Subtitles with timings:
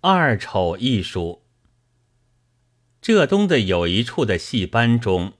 [0.00, 1.42] 二丑艺术。
[3.00, 5.32] 浙东的有一处的戏班中，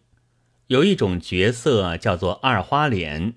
[0.67, 3.35] 有一种角色叫做二花脸，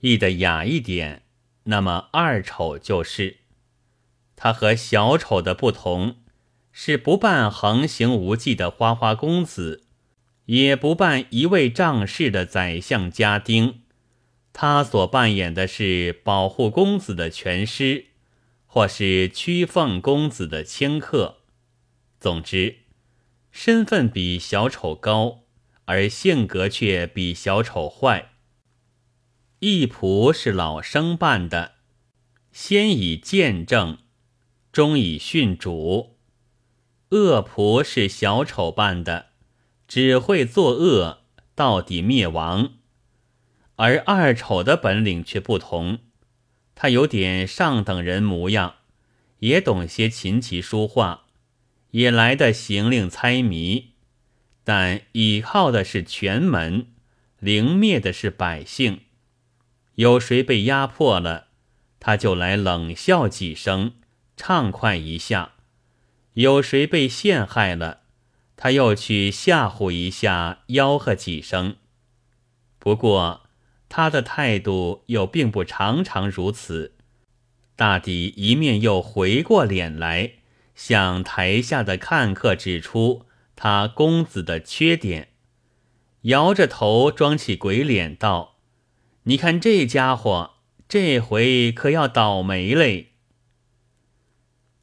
[0.00, 1.22] 译的雅一点，
[1.64, 3.36] 那么二丑就是。
[4.34, 6.16] 他和小丑的不同，
[6.72, 9.84] 是不扮横行无忌的花花公子，
[10.46, 13.82] 也不扮一位仗势的宰相家丁，
[14.52, 18.06] 他所扮演的是保护公子的权师。
[18.72, 21.38] 或是屈凤公子的清客，
[22.20, 22.82] 总之，
[23.50, 25.40] 身份比小丑高，
[25.86, 28.30] 而性格却比小丑坏。
[29.58, 31.72] 义仆是老生扮的，
[32.52, 33.98] 先以见证，
[34.70, 36.14] 终以训主；
[37.08, 39.30] 恶仆是小丑扮的，
[39.88, 41.24] 只会作恶，
[41.56, 42.74] 到底灭亡。
[43.74, 45.98] 而二丑的本领却不同。
[46.82, 48.76] 他有点上等人模样，
[49.40, 51.24] 也懂些琴棋书画，
[51.90, 53.90] 也来的行令猜谜，
[54.64, 56.86] 但倚靠的是权门，
[57.38, 59.02] 凌灭的是百姓。
[59.96, 61.48] 有谁被压迫了，
[61.98, 63.92] 他就来冷笑几声，
[64.34, 65.56] 畅快一下；
[66.32, 68.04] 有谁被陷害了，
[68.56, 71.76] 他又去吓唬一下，吆喝几声。
[72.78, 73.49] 不过。
[73.90, 76.94] 他的态度又并不常常如此，
[77.74, 80.34] 大抵一面又回过脸来，
[80.76, 85.30] 向台下的看客指出他公子的缺点，
[86.22, 88.60] 摇着头装起鬼脸道
[89.24, 90.52] ：“你看这家伙，
[90.88, 93.08] 这回可要倒霉嘞。”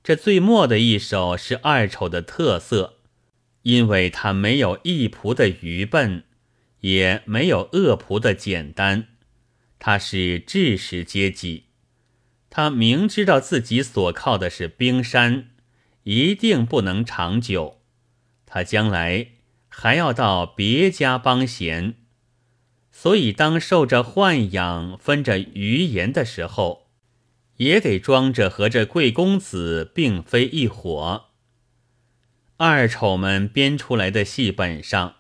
[0.04, 3.00] 这最末的一首是二丑的特色，
[3.62, 6.26] 因为他没有一仆的愚笨。
[6.82, 9.08] 也没有恶仆的简单，
[9.80, 11.66] 他是智识阶级，
[12.50, 15.50] 他明知道自己所靠的是冰山，
[16.04, 17.82] 一定不能长久，
[18.46, 19.30] 他将来
[19.68, 21.96] 还要到别家帮闲，
[22.92, 26.88] 所以当受着豢养、分着余言的时候，
[27.58, 31.26] 也得装着和这贵公子并非一伙。
[32.58, 35.17] 二丑们编出来的戏本上。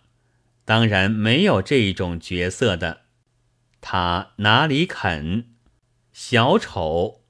[0.67, 3.03] 当然没有这一种角色的，
[3.79, 5.45] 他哪里肯？
[6.11, 7.21] 小丑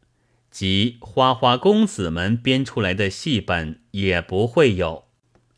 [0.50, 5.08] 及花花公子们编出来的戏本也不会有，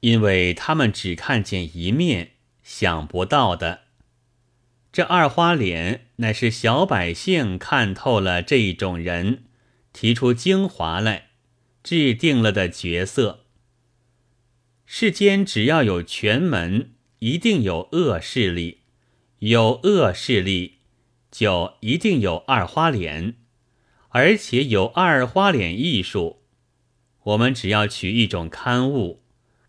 [0.01, 2.31] 因为他们只看见一面，
[2.61, 3.83] 想不到的。
[4.91, 9.45] 这二花脸乃是小百姓看透了这一种人，
[9.93, 11.29] 提出精华来，
[11.81, 13.45] 制定了的角色。
[14.85, 16.95] 世间只要有权门。
[17.19, 18.79] 一定有恶势力，
[19.39, 20.79] 有恶势力，
[21.29, 23.35] 就一定有二花脸，
[24.09, 26.43] 而且有二花脸艺术。
[27.23, 29.23] 我们只要取一种刊物，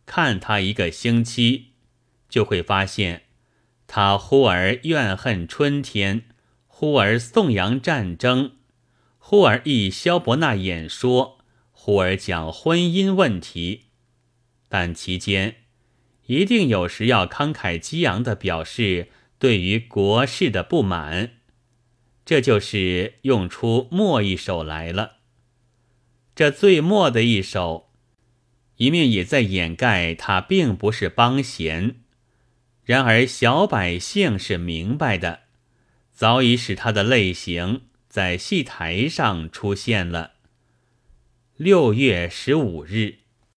[0.06, 1.72] 看他一个星期，
[2.28, 3.22] 就会发现，
[3.88, 6.22] 他忽而怨恨春天，
[6.68, 8.52] 忽而颂扬战争，
[9.18, 11.38] 忽而忆萧伯纳演说，
[11.72, 13.86] 忽而讲婚姻问题，
[14.68, 15.56] 但其间。
[16.30, 19.08] 一定有时要慷慨激昂的表示
[19.40, 21.32] 对于国事的不满，
[22.24, 25.16] 这就是用出末一首来了。
[26.36, 27.90] 这最末的一首，
[28.76, 31.96] 一面也在掩盖他并不是帮闲，
[32.84, 35.40] 然而小百姓是明白的，
[36.12, 40.34] 早已使他的类型在戏台上出现了。
[41.56, 43.19] 六月十五日。